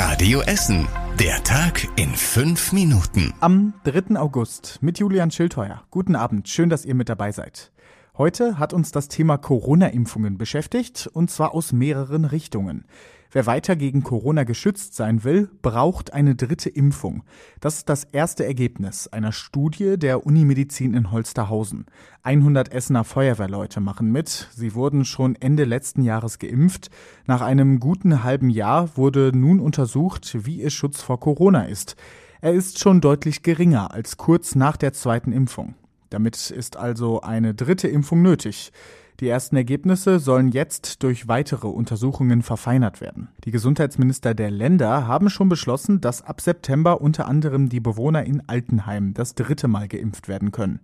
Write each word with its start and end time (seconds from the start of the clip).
Radio 0.00 0.42
Essen. 0.42 0.86
Der 1.18 1.42
Tag 1.42 1.88
in 1.96 2.14
fünf 2.14 2.72
Minuten. 2.72 3.34
Am 3.40 3.74
3. 3.82 4.14
August 4.16 4.78
mit 4.80 5.00
Julian 5.00 5.32
Schildheuer. 5.32 5.82
Guten 5.90 6.14
Abend, 6.14 6.48
schön, 6.48 6.70
dass 6.70 6.84
ihr 6.84 6.94
mit 6.94 7.08
dabei 7.08 7.32
seid. 7.32 7.72
Heute 8.18 8.58
hat 8.58 8.72
uns 8.72 8.90
das 8.90 9.06
Thema 9.06 9.38
Corona-Impfungen 9.38 10.38
beschäftigt, 10.38 11.08
und 11.12 11.30
zwar 11.30 11.54
aus 11.54 11.72
mehreren 11.72 12.24
Richtungen. 12.24 12.84
Wer 13.30 13.46
weiter 13.46 13.76
gegen 13.76 14.02
Corona 14.02 14.42
geschützt 14.42 14.96
sein 14.96 15.22
will, 15.22 15.48
braucht 15.62 16.12
eine 16.12 16.34
dritte 16.34 16.68
Impfung. 16.68 17.22
Das 17.60 17.76
ist 17.76 17.88
das 17.88 18.02
erste 18.02 18.44
Ergebnis 18.44 19.06
einer 19.06 19.30
Studie 19.30 19.96
der 19.96 20.26
Unimedizin 20.26 20.94
in 20.94 21.12
Holsterhausen. 21.12 21.86
100 22.24 22.72
Essener 22.72 23.04
Feuerwehrleute 23.04 23.78
machen 23.78 24.10
mit. 24.10 24.48
Sie 24.52 24.74
wurden 24.74 25.04
schon 25.04 25.36
Ende 25.36 25.62
letzten 25.62 26.02
Jahres 26.02 26.40
geimpft. 26.40 26.90
Nach 27.24 27.40
einem 27.40 27.78
guten 27.78 28.24
halben 28.24 28.50
Jahr 28.50 28.96
wurde 28.96 29.30
nun 29.32 29.60
untersucht, 29.60 30.44
wie 30.44 30.60
ihr 30.60 30.70
Schutz 30.70 31.02
vor 31.02 31.20
Corona 31.20 31.66
ist. 31.66 31.94
Er 32.40 32.52
ist 32.52 32.80
schon 32.80 33.00
deutlich 33.00 33.44
geringer 33.44 33.94
als 33.94 34.16
kurz 34.16 34.56
nach 34.56 34.76
der 34.76 34.92
zweiten 34.92 35.30
Impfung. 35.30 35.76
Damit 36.10 36.50
ist 36.50 36.76
also 36.76 37.20
eine 37.20 37.54
dritte 37.54 37.88
Impfung 37.88 38.22
nötig. 38.22 38.72
Die 39.20 39.28
ersten 39.28 39.56
Ergebnisse 39.56 40.20
sollen 40.20 40.52
jetzt 40.52 41.02
durch 41.02 41.26
weitere 41.26 41.66
Untersuchungen 41.66 42.42
verfeinert 42.42 43.00
werden. 43.00 43.28
Die 43.44 43.50
Gesundheitsminister 43.50 44.32
der 44.32 44.50
Länder 44.50 45.08
haben 45.08 45.28
schon 45.28 45.48
beschlossen, 45.48 46.00
dass 46.00 46.22
ab 46.22 46.40
September 46.40 47.00
unter 47.00 47.26
anderem 47.26 47.68
die 47.68 47.80
Bewohner 47.80 48.24
in 48.24 48.48
Altenheim 48.48 49.14
das 49.14 49.34
dritte 49.34 49.66
Mal 49.66 49.88
geimpft 49.88 50.28
werden 50.28 50.52
können. 50.52 50.78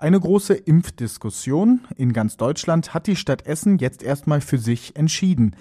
Eine 0.00 0.20
große 0.20 0.54
Impfdiskussion 0.54 1.80
in 1.96 2.12
ganz 2.12 2.36
Deutschland 2.36 2.94
hat 2.94 3.08
die 3.08 3.16
Stadt 3.16 3.46
Essen 3.46 3.78
jetzt 3.78 4.04
erstmal 4.04 4.40
für 4.40 4.58
sich 4.58 4.94
entschieden. 4.94 5.56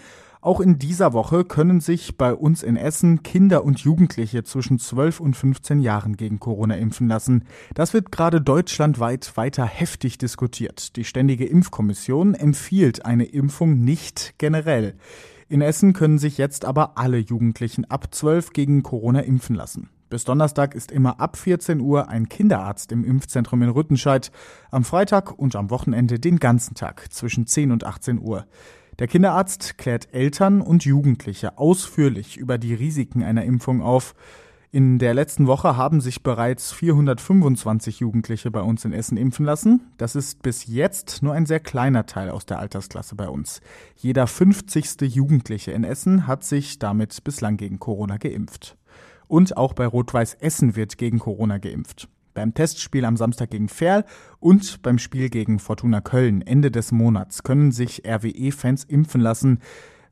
Auch 0.47 0.61
in 0.61 0.79
dieser 0.79 1.11
Woche 1.11 1.43
können 1.43 1.81
sich 1.81 2.17
bei 2.17 2.33
uns 2.33 2.63
in 2.63 2.77
Essen 2.77 3.21
Kinder 3.21 3.65
und 3.65 3.81
Jugendliche 3.81 4.45
zwischen 4.45 4.79
12 4.79 5.20
und 5.20 5.35
15 5.35 5.81
Jahren 5.81 6.15
gegen 6.15 6.39
Corona 6.39 6.76
impfen 6.76 7.09
lassen. 7.09 7.43
Das 7.73 7.93
wird 7.93 8.13
gerade 8.13 8.39
deutschlandweit 8.39 9.35
weiter 9.35 9.65
heftig 9.65 10.17
diskutiert. 10.17 10.95
Die 10.95 11.04
Ständige 11.04 11.45
Impfkommission 11.45 12.34
empfiehlt 12.34 13.05
eine 13.05 13.26
Impfung 13.26 13.84
nicht 13.84 14.35
generell. 14.37 14.95
In 15.49 15.59
Essen 15.59 15.91
können 15.91 16.17
sich 16.17 16.37
jetzt 16.37 16.63
aber 16.63 16.98
alle 16.98 17.17
Jugendlichen 17.17 17.84
ab 17.84 18.15
12 18.15 18.54
gegen 18.54 18.84
Corona 18.84 19.20
impfen 19.20 19.54
lassen. 19.54 19.89
Bis 20.09 20.23
Donnerstag 20.23 20.76
ist 20.76 20.93
immer 20.93 21.20
ab 21.20 21.35
14 21.35 21.82
Uhr 21.82 22.07
ein 22.07 22.29
Kinderarzt 22.29 22.93
im 22.93 23.04
Impfzentrum 23.04 23.63
in 23.63 23.70
Rüttenscheid, 23.70 24.32
am 24.71 24.85
Freitag 24.85 25.37
und 25.37 25.57
am 25.57 25.70
Wochenende 25.70 26.21
den 26.21 26.39
ganzen 26.39 26.73
Tag 26.73 27.11
zwischen 27.11 27.48
10 27.48 27.73
und 27.73 27.84
18 27.84 28.21
Uhr. 28.21 28.45
Der 28.99 29.07
Kinderarzt 29.07 29.77
klärt 29.77 30.12
Eltern 30.12 30.59
und 30.59 30.84
Jugendliche 30.84 31.59
ausführlich 31.59 32.35
über 32.35 32.57
die 32.57 32.73
Risiken 32.73 33.21
einer 33.21 33.43
Impfung 33.43 33.84
auf. 33.84 34.15
In 34.71 34.98
der 34.98 35.13
letzten 35.13 35.45
Woche 35.45 35.77
haben 35.77 36.01
sich 36.01 36.23
bereits 36.23 36.71
425 36.71 37.99
Jugendliche 37.99 38.49
bei 38.49 38.62
uns 38.62 38.85
in 38.85 38.93
Essen 38.93 39.15
impfen 39.15 39.45
lassen. 39.45 39.91
Das 39.98 40.15
ist 40.15 40.41
bis 40.41 40.65
jetzt 40.65 41.21
nur 41.21 41.34
ein 41.34 41.45
sehr 41.45 41.59
kleiner 41.59 42.07
Teil 42.07 42.31
aus 42.31 42.48
der 42.48 42.57
Altersklasse 42.57 43.15
bei 43.15 43.29
uns. 43.29 43.62
Jeder 43.95 44.26
50. 44.26 45.01
Jugendliche 45.01 45.73
in 45.73 45.84
Essen 45.84 46.26
hat 46.26 46.43
sich 46.43 46.79
damit 46.79 47.23
bislang 47.23 47.55
gegen 47.57 47.77
Corona 47.79 48.17
geimpft. 48.17 48.77
Und 49.27 49.57
auch 49.57 49.73
bei 49.73 49.85
Rot-Weiß 49.85 50.34
Essen 50.39 50.76
wird 50.76 50.98
gegen 50.98 51.20
Corona 51.20 51.59
geimpft 51.59 52.09
beim 52.38 52.54
Testspiel 52.54 53.04
am 53.04 53.18
Samstag 53.18 53.49
gegen 53.49 53.68
Ferl 53.68 54.05
und 54.40 54.84
beim 54.84 54.99
Spiel 54.99 55.30
gegen 55.30 55.57
Fortuna 55.57 56.02
Köln 56.02 56.44
Ende 56.44 56.70
des 56.70 56.91
Monats 56.91 57.41
können 57.41 57.71
sich 57.71 58.04
RWE-Fans 58.05 58.84
impfen 58.84 59.21
lassen. 59.21 59.57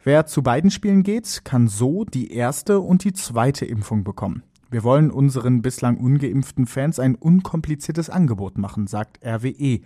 Wer 0.03 0.25
zu 0.25 0.41
beiden 0.41 0.71
Spielen 0.71 1.03
geht, 1.03 1.45
kann 1.45 1.67
so 1.67 2.03
die 2.03 2.33
erste 2.33 2.79
und 2.79 3.03
die 3.03 3.13
zweite 3.13 3.65
Impfung 3.65 4.03
bekommen. 4.03 4.41
Wir 4.71 4.83
wollen 4.83 5.11
unseren 5.11 5.61
bislang 5.61 5.97
ungeimpften 5.97 6.65
Fans 6.65 6.97
ein 6.97 7.13
unkompliziertes 7.13 8.09
Angebot 8.09 8.57
machen, 8.57 8.87
sagt 8.87 9.23
RWE. 9.23 9.81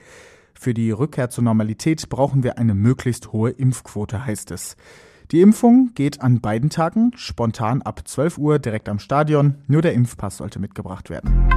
Für 0.53 0.73
die 0.73 0.91
Rückkehr 0.91 1.29
zur 1.29 1.43
Normalität 1.43 2.07
brauchen 2.07 2.43
wir 2.43 2.57
eine 2.57 2.73
möglichst 2.73 3.33
hohe 3.33 3.49
Impfquote, 3.49 4.25
heißt 4.25 4.51
es. 4.51 4.77
Die 5.31 5.41
Impfung 5.41 5.91
geht 5.93 6.21
an 6.21 6.41
beiden 6.41 6.71
Tagen 6.71 7.11
spontan 7.15 7.83
ab 7.83 8.01
12 8.03 8.39
Uhr 8.39 8.57
direkt 8.57 8.89
am 8.89 8.97
Stadion. 8.97 9.55
Nur 9.67 9.83
der 9.83 9.93
Impfpass 9.93 10.37
sollte 10.37 10.59
mitgebracht 10.59 11.11
werden. 11.11 11.49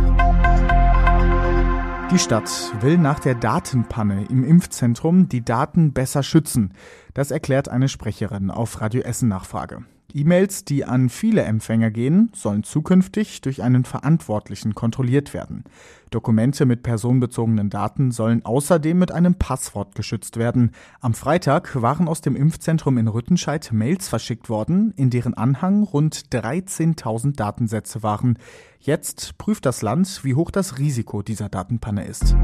Die 2.12 2.18
Stadt 2.18 2.74
will 2.82 2.98
nach 2.98 3.20
der 3.20 3.34
Datenpanne 3.34 4.26
im 4.28 4.44
Impfzentrum 4.44 5.30
die 5.30 5.42
Daten 5.42 5.94
besser 5.94 6.22
schützen. 6.22 6.74
Das 7.14 7.30
erklärt 7.30 7.70
eine 7.70 7.88
Sprecherin 7.88 8.50
auf 8.50 8.82
Radio 8.82 9.00
Essen 9.00 9.30
Nachfrage. 9.30 9.86
E-Mails, 10.14 10.64
die 10.64 10.84
an 10.84 11.08
viele 11.08 11.42
Empfänger 11.42 11.90
gehen, 11.90 12.30
sollen 12.34 12.62
zukünftig 12.62 13.40
durch 13.40 13.62
einen 13.62 13.84
Verantwortlichen 13.84 14.74
kontrolliert 14.74 15.34
werden. 15.34 15.64
Dokumente 16.10 16.66
mit 16.66 16.82
personenbezogenen 16.82 17.70
Daten 17.70 18.10
sollen 18.10 18.44
außerdem 18.44 18.98
mit 18.98 19.12
einem 19.12 19.34
Passwort 19.34 19.94
geschützt 19.94 20.36
werden. 20.36 20.72
Am 21.00 21.14
Freitag 21.14 21.80
waren 21.80 22.08
aus 22.08 22.20
dem 22.20 22.36
Impfzentrum 22.36 22.98
in 22.98 23.08
Rüttenscheid 23.08 23.72
Mails 23.72 24.08
verschickt 24.08 24.48
worden, 24.48 24.92
in 24.96 25.10
deren 25.10 25.34
Anhang 25.34 25.82
rund 25.82 26.26
13.000 26.32 27.36
Datensätze 27.36 28.02
waren. 28.02 28.38
Jetzt 28.78 29.38
prüft 29.38 29.66
das 29.66 29.82
Land, 29.82 30.24
wie 30.24 30.34
hoch 30.34 30.50
das 30.50 30.78
Risiko 30.78 31.22
dieser 31.22 31.48
Datenpanne 31.48 32.04
ist. 32.04 32.36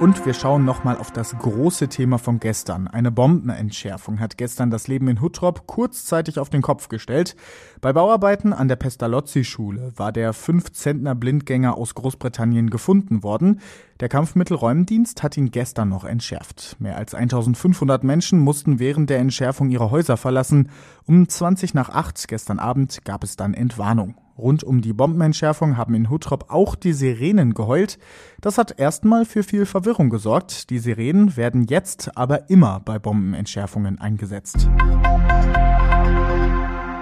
Und 0.00 0.24
wir 0.24 0.32
schauen 0.32 0.64
nochmal 0.64 0.96
auf 0.96 1.10
das 1.10 1.36
große 1.36 1.88
Thema 1.88 2.18
von 2.18 2.38
gestern. 2.38 2.86
Eine 2.86 3.10
Bombenentschärfung 3.10 4.20
hat 4.20 4.38
gestern 4.38 4.70
das 4.70 4.86
Leben 4.86 5.08
in 5.08 5.20
Huttrop 5.20 5.66
kurzzeitig 5.66 6.38
auf 6.38 6.50
den 6.50 6.62
Kopf 6.62 6.88
gestellt. 6.88 7.34
Bei 7.80 7.92
Bauarbeiten 7.92 8.52
an 8.52 8.68
der 8.68 8.76
Pestalozzi-Schule 8.76 9.92
war 9.96 10.12
der 10.12 10.32
5-Zentner 10.34 11.16
Blindgänger 11.16 11.76
aus 11.76 11.96
Großbritannien 11.96 12.70
gefunden 12.70 13.24
worden. 13.24 13.60
Der 13.98 14.08
Kampfmittelräumdienst 14.08 15.24
hat 15.24 15.36
ihn 15.36 15.50
gestern 15.50 15.88
noch 15.88 16.04
entschärft. 16.04 16.76
Mehr 16.78 16.96
als 16.96 17.16
1500 17.16 18.04
Menschen 18.04 18.38
mussten 18.38 18.78
während 18.78 19.10
der 19.10 19.18
Entschärfung 19.18 19.68
ihre 19.68 19.90
Häuser 19.90 20.16
verlassen. 20.16 20.70
Um 21.06 21.28
20 21.28 21.74
nach 21.74 21.88
8 21.88 22.28
gestern 22.28 22.60
Abend 22.60 23.04
gab 23.04 23.24
es 23.24 23.34
dann 23.34 23.52
Entwarnung. 23.52 24.14
Rund 24.38 24.62
um 24.62 24.80
die 24.80 24.92
Bombenentschärfung 24.92 25.76
haben 25.76 25.94
in 25.94 26.08
Huttrop 26.08 26.46
auch 26.48 26.76
die 26.76 26.92
Sirenen 26.92 27.54
geheult. 27.54 27.98
Das 28.40 28.56
hat 28.56 28.78
erstmal 28.78 29.24
für 29.24 29.42
viel 29.42 29.66
Verwirrung 29.66 30.10
gesorgt. 30.10 30.70
Die 30.70 30.78
Sirenen 30.78 31.36
werden 31.36 31.64
jetzt 31.64 32.16
aber 32.16 32.48
immer 32.48 32.80
bei 32.80 32.98
Bombenentschärfungen 32.98 34.00
eingesetzt. 34.00 34.68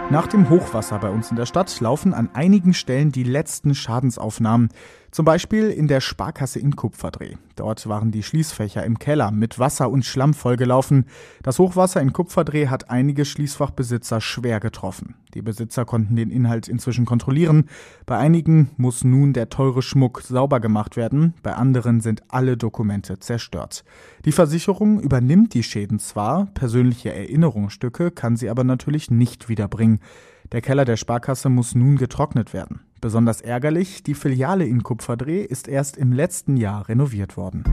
Nach 0.09 0.29
dem 0.29 0.49
Hochwasser 0.49 0.99
bei 1.01 1.11
uns 1.11 1.31
in 1.31 1.37
der 1.37 1.47
Stadt 1.47 1.81
laufen 1.81 2.15
an 2.15 2.31
einigen 2.33 2.75
Stellen 2.75 3.11
die 3.11 3.25
letzten 3.25 3.75
Schadensaufnahmen. 3.75 4.69
Zum 5.17 5.25
Beispiel 5.25 5.71
in 5.71 5.89
der 5.89 6.03
Sparkasse 6.03 6.59
in 6.59 6.77
Kupferdreh. 6.77 7.37
Dort 7.55 7.89
waren 7.89 8.11
die 8.11 8.23
Schließfächer 8.23 8.85
im 8.85 8.99
Keller 8.99 9.31
mit 9.31 9.59
Wasser 9.59 9.89
und 9.91 10.05
Schlamm 10.05 10.35
vollgelaufen. 10.35 11.07
Das 11.43 11.59
Hochwasser 11.59 12.03
in 12.03 12.13
Kupferdreh 12.13 12.67
hat 12.67 12.91
einige 12.91 13.25
Schließfachbesitzer 13.25 14.21
schwer 14.21 14.61
getroffen. 14.61 15.15
Die 15.33 15.41
Besitzer 15.41 15.87
konnten 15.87 16.17
den 16.17 16.29
Inhalt 16.29 16.69
inzwischen 16.69 17.07
kontrollieren. 17.07 17.65
Bei 18.05 18.19
einigen 18.19 18.73
muss 18.77 19.05
nun 19.05 19.33
der 19.33 19.49
teure 19.49 19.81
Schmuck 19.81 20.21
sauber 20.21 20.61
gemacht 20.61 20.99
werden, 20.99 21.33
bei 21.43 21.55
anderen 21.55 22.03
sind 22.03 22.23
alle 22.29 22.59
Dokumente 22.59 23.19
zerstört. 23.19 23.85
Die 24.27 24.33
Versicherung 24.33 25.01
übernimmt 25.01 25.55
die 25.55 25.63
Schäden 25.63 25.99
zwar, 25.99 26.45
persönliche 26.53 27.15
Erinnerungsstücke 27.15 28.11
kann 28.11 28.37
sie 28.37 28.51
aber 28.51 28.65
natürlich 28.65 29.11
nicht 29.11 29.49
wiederbringen. 29.49 30.01
Der 30.53 30.61
Keller 30.61 30.85
der 30.85 30.99
Sparkasse 30.99 31.49
muss 31.49 31.75
nun 31.75 31.97
getrocknet 31.97 32.53
werden. 32.53 32.86
Besonders 33.01 33.41
ärgerlich, 33.41 34.03
die 34.03 34.15
Filiale 34.15 34.67
in 34.67 34.83
Kupferdreh 34.83 35.43
ist 35.43 35.69
erst 35.69 35.97
im 35.97 36.13
letzten 36.13 36.57
Jahr 36.57 36.89
renoviert 36.89 37.37
worden. 37.37 37.65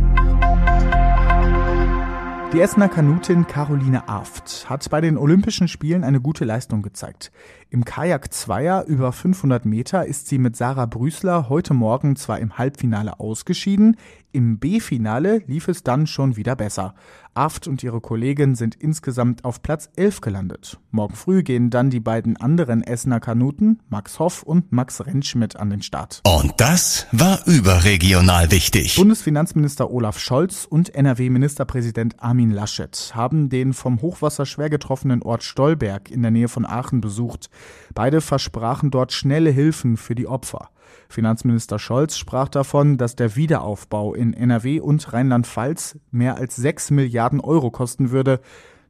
Die 2.54 2.62
Essener 2.62 2.88
Kanutin 2.88 3.48
Caroline 3.48 4.08
Aft 4.08 4.70
hat 4.70 4.88
bei 4.92 5.02
den 5.02 5.18
Olympischen 5.18 5.68
Spielen 5.68 6.04
eine 6.04 6.22
gute 6.22 6.46
Leistung 6.46 6.84
gezeigt. 6.84 7.32
Im 7.72 7.84
Kajak 7.84 8.32
Zweier 8.32 8.86
über 8.86 9.12
500 9.12 9.66
Meter 9.66 10.06
ist 10.06 10.28
sie 10.28 10.38
mit 10.38 10.56
Sarah 10.56 10.86
Brüßler 10.86 11.50
heute 11.50 11.74
Morgen 11.74 12.16
zwar 12.16 12.38
im 12.38 12.60
Halbfinale 12.60 13.20
ausgeschieden, 13.20 13.98
im 14.34 14.60
B-Finale 14.60 15.44
lief 15.48 15.68
es 15.68 15.84
dann 15.84 16.08
schon 16.08 16.36
wieder 16.36 16.56
besser. 16.56 16.96
Aft 17.36 17.68
und 17.68 17.82
ihre 17.82 18.02
Kollegin 18.02 18.56
sind 18.56 18.76
insgesamt 18.76 19.44
auf 19.44 19.64
Platz 19.64 19.90
11 19.96 20.22
gelandet. 20.22 20.80
Morgen 20.92 21.16
früh 21.16 21.42
gehen 21.42 21.70
dann 21.70 21.90
die 21.90 22.00
beiden 22.00 22.38
anderen 22.38 22.84
Essener 22.84 23.20
Kanuten, 23.20 23.80
Max 23.90 24.20
Hoff 24.20 24.44
und 24.44 24.72
Max 24.72 25.06
Rentschmidt, 25.06 25.56
an 25.56 25.70
den 25.70 25.82
Start. 25.82 26.22
Und 26.28 26.54
das 26.58 27.08
war 27.12 27.46
überregional 27.48 28.52
wichtig. 28.52 28.96
Bundesfinanzminister 28.96 29.90
Olaf 29.90 30.20
Scholz 30.20 30.66
und 30.70 30.94
NRW-Ministerpräsident 30.94 32.22
Armin 32.22 32.52
Laschet 32.52 33.14
haben 33.16 33.50
den 33.50 33.74
vom 33.74 34.02
Hochwasser 34.02 34.46
schwer 34.46 34.70
getroffenen 34.70 35.24
Ort 35.24 35.44
Stolberg 35.44 36.12
in 36.12 36.22
der 36.22 36.32
Nähe 36.32 36.48
von 36.48 36.66
Aachen 36.66 37.02
besucht. 37.02 37.50
Beide 37.96 38.22
versprachen 38.22 38.92
dort 38.92 39.12
schnelle 39.12 39.50
Hilfen 39.50 39.98
für 39.98 40.16
die 40.16 40.28
Opfer. 40.28 40.70
Finanzminister 41.10 41.80
Scholz 41.80 42.18
sprach 42.18 42.50
davon, 42.50 42.98
dass 42.98 43.16
der 43.16 43.36
Wiederaufbau 43.36 44.14
in 44.14 44.34
NRW 44.34 44.80
und 44.80 45.14
Rheinland-Pfalz 45.14 46.00
mehr 46.12 46.38
als 46.38 46.56
6 46.56 46.92
Milliarden 46.92 47.40
Euro 47.40 47.72
kosten 47.72 48.12
würde. 48.12 48.40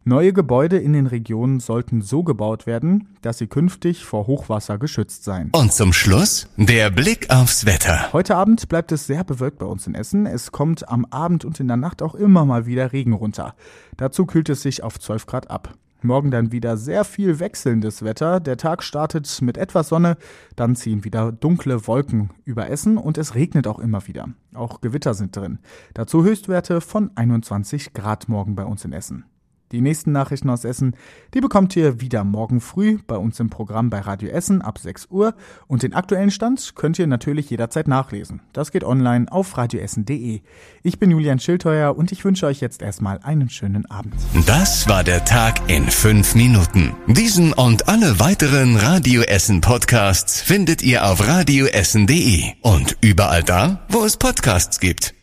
Neue 0.05 0.33
Gebäude 0.33 0.79
in 0.79 0.91
den 0.91 1.07
Regionen 1.07 1.61
sollten 1.61 2.01
so 2.01 2.23
gebaut 2.23 2.67
werden, 2.67 3.07
dass 3.21 3.37
sie 3.37 3.47
künftig 3.47 4.03
vor 4.03 4.27
Hochwasser 4.27 4.77
geschützt 4.77 5.23
seien. 5.23 5.49
Und 5.53 5.71
zum 5.71 5.93
Schluss 5.93 6.49
der 6.57 6.89
Blick 6.89 7.29
aufs 7.29 7.65
Wetter. 7.65 8.11
Heute 8.11 8.35
Abend 8.35 8.67
bleibt 8.67 8.91
es 8.91 9.07
sehr 9.07 9.23
bewölkt 9.23 9.59
bei 9.59 9.65
uns 9.65 9.87
in 9.87 9.95
Essen. 9.95 10.25
Es 10.25 10.51
kommt 10.51 10.89
am 10.89 11.05
Abend 11.05 11.45
und 11.45 11.61
in 11.61 11.69
der 11.69 11.77
Nacht 11.77 12.01
auch 12.01 12.15
immer 12.15 12.43
mal 12.43 12.65
wieder 12.65 12.91
Regen 12.91 13.13
runter. 13.13 13.55
Dazu 13.95 14.25
kühlt 14.25 14.49
es 14.49 14.61
sich 14.61 14.83
auf 14.83 14.99
12 14.99 15.25
Grad 15.25 15.49
ab. 15.49 15.73
Morgen 16.03 16.31
dann 16.31 16.51
wieder 16.51 16.77
sehr 16.77 17.05
viel 17.05 17.39
wechselndes 17.39 18.03
Wetter. 18.03 18.39
Der 18.39 18.57
Tag 18.57 18.83
startet 18.83 19.41
mit 19.41 19.57
etwas 19.57 19.89
Sonne, 19.89 20.17
dann 20.55 20.75
ziehen 20.75 21.03
wieder 21.03 21.31
dunkle 21.31 21.87
Wolken 21.87 22.31
über 22.43 22.69
Essen 22.69 22.97
und 22.97 23.17
es 23.17 23.35
regnet 23.35 23.67
auch 23.67 23.79
immer 23.79 24.05
wieder. 24.07 24.29
Auch 24.53 24.81
Gewitter 24.81 25.13
sind 25.13 25.35
drin. 25.35 25.59
Dazu 25.93 26.23
Höchstwerte 26.23 26.81
von 26.81 27.11
21 27.15 27.93
Grad 27.93 28.27
morgen 28.27 28.55
bei 28.55 28.65
uns 28.65 28.83
in 28.85 28.93
Essen. 28.93 29.25
Die 29.73 29.81
nächsten 29.81 30.11
Nachrichten 30.11 30.51
aus 30.51 30.65
Essen, 30.65 30.95
die 31.33 31.41
bekommt 31.41 31.75
ihr 31.75 31.99
wieder 31.99 32.23
morgen 32.23 32.61
früh 32.61 32.99
bei 33.07 33.17
uns 33.17 33.39
im 33.39 33.49
Programm 33.49 33.89
bei 33.89 34.01
Radio 34.01 34.29
Essen 34.29 34.61
ab 34.61 34.77
6 34.77 35.07
Uhr. 35.09 35.33
Und 35.65 35.81
den 35.81 35.95
aktuellen 35.95 36.29
Stand 36.29 36.75
könnt 36.75 36.99
ihr 36.99 37.07
natürlich 37.07 37.49
jederzeit 37.49 37.87
nachlesen. 37.87 38.41
Das 38.53 38.71
geht 38.71 38.83
online 38.83 39.31
auf 39.31 39.57
radioessen.de. 39.57 40.41
Ich 40.83 40.99
bin 40.99 41.09
Julian 41.09 41.39
Schildheuer 41.39 41.97
und 41.97 42.11
ich 42.11 42.23
wünsche 42.23 42.45
euch 42.45 42.61
jetzt 42.61 42.83
erstmal 42.83 43.19
einen 43.23 43.49
schönen 43.49 43.87
Abend. 43.87 44.13
Das 44.45 44.87
war 44.87 45.03
der 45.03 45.25
Tag 45.25 45.67
in 45.67 45.89
fünf 45.89 46.35
Minuten. 46.35 46.93
Diesen 47.07 47.51
und 47.51 47.87
alle 47.87 48.19
weiteren 48.19 48.75
Radio 48.75 49.23
Essen 49.23 49.61
Podcasts 49.61 50.39
findet 50.39 50.83
ihr 50.83 51.07
auf 51.07 51.27
radioessen.de 51.27 52.43
und 52.61 52.95
überall 53.01 53.41
da, 53.41 53.79
wo 53.89 54.05
es 54.05 54.17
Podcasts 54.17 54.79
gibt. 54.79 55.15